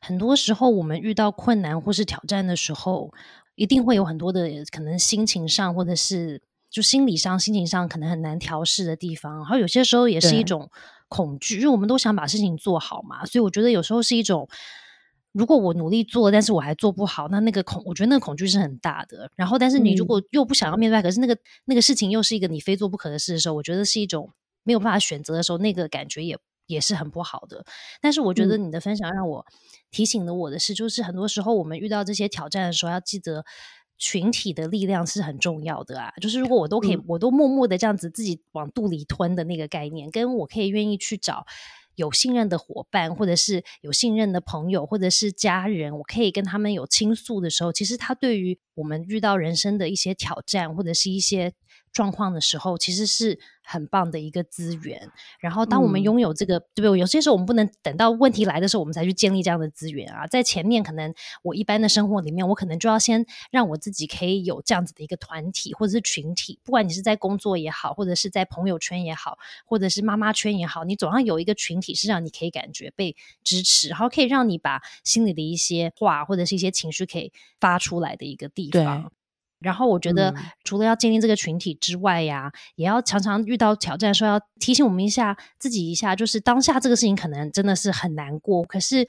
[0.00, 3.12] 很多时候我们遇到困难或是挑战的时候，
[3.54, 9.36] 一定会有很多的可能心情上或者是就心理上、心情上可能很难调试的地方。
[9.36, 10.70] 然后有些时候也是一种
[11.08, 14.48] 恐惧，因为我们都想把事情做好嘛，所以我觉得有时候是一种。
[15.32, 19.30] 如果我努力做，但是我还做不好，那那个恐，我觉得那个恐惧是很大的。
[19.36, 24.32] 然后，但是你如果又不想要面对，可是那个那个事情又是一个你非做不可的事的时候，我觉得是一种
[24.64, 26.36] 没有办法选择的时候，那个感觉也
[26.70, 27.64] 也是很不好的。
[28.00, 29.44] 但是，我觉得你的分享让我
[29.90, 33.44] 提醒了我的是，就是很多时候我们遇到这些挑战的时候，要记得
[33.98, 36.12] 群体的力量是很重要的啊。
[36.20, 41.44] 就是如果我都可以，我都默默的这样子自己往肚里吞的那个概念，跟我可以愿意去找。
[41.96, 51.52] 有信任的伙伴，或者是有信任的朋友，或者是家人，我可以跟他们有倾诉的时候，其实他对于我们遇到人生的一些挑战，或者是一些。
[51.92, 55.10] 状况的时候，其实是很棒的一个资源。
[55.40, 56.98] 然后，当我们拥有这个，对不对？
[56.98, 60.26] 有些时候我们不能等到问题来的时候，我们才去建立这样的资源啊。
[60.26, 66.58] 在前面，可能我一般的生活里面，我可能就要先让我自己可以有这样子的一个团体或者是群体。
[66.64, 79.12] 不管你是在工作也好，或者是在朋友圈也好，或者是妈妈圈也好，你总要有一个群体是让你可以感觉被支持，然后可以让你把心里的一些话或者是一些情绪可以发出来的一个地方。
[79.60, 88.62] 然后我觉得，除了要建立这个群体之外呀，也要常常遇到挑战的时候，要提醒我们一下自己一下，就是当下这个事情可能真的是很难过。
[88.64, 89.06] 可是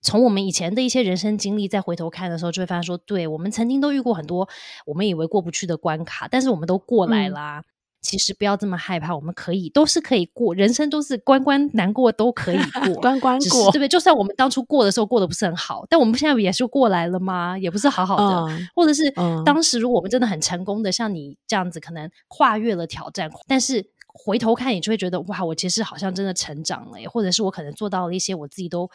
[0.00, 4.48] 从我们以前的一些人生经历再回头看的时候，就会发现说，对我们曾经都遇过很多
[4.86, 7.64] 我们以为过不去的关卡，但是我们都过来啦。
[8.00, 13.88] 其实不要这么害怕，我们可以都是可以过，人生都是关关难过都可以过， 关关过，对不对？
[13.88, 17.58] 就算我们当初过的时候过得不是很好，但我们现在也是过来了吗？
[17.58, 19.02] 也不是好好的，或者是
[19.44, 28.88] 当时如果我们真的很成功的，像你这样子，可能跨越了挑战，但是回头看，你就会觉得哇，我其实好像真的成长了，或者是我可能做到了一些我自己都。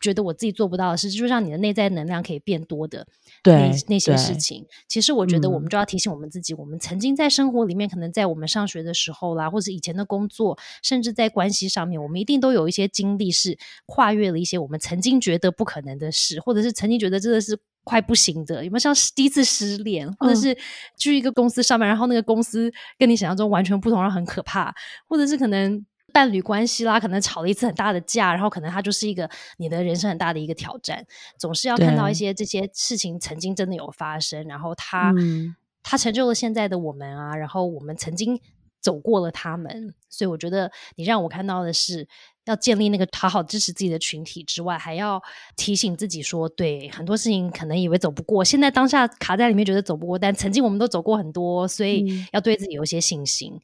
[0.00, 3.06] 觉得我自己做不到的事，就是让你的内在能量可以变多的
[3.44, 4.66] 那那些事情。
[4.88, 18.64] 其实我觉得，我们就要提醒我们自己，我们曾经在生活里面，可能在我们上学的时候啦，或者以前的工作，甚至在关系上面，我们一定都有一些经历，是跨越了一些我们曾经觉得不可能的事，或者是曾经觉得真的是快不行的。
[18.64, 20.56] 有没有像第一次失恋，或者是
[20.98, 24.74] 去一个公司上班，然后那个公司跟你想象中完全不同，然后很可怕，
[25.06, 25.84] 或者是可能。
[26.12, 31.04] 伴侣关系啦，可能吵了一次很大的架，然后可能它就是一个你的人生很大的一个挑战。
[31.38, 35.14] 总是要看到一些这些事情曾经真的有发生，然后它
[35.82, 38.40] 它成就了现在的我们啊，然后我们曾经
[38.80, 39.94] 走过了他们。
[40.08, 42.06] 所以我觉得你让我看到的是，
[42.44, 45.22] 要建立那个好好支持自己的群体之外，还要
[45.56, 53.60] 提醒自己说，对很多事情可能以为走不过，现在当下卡在里面觉得走不过，但曾经我们都走过很多，所以要对自己有一些信心。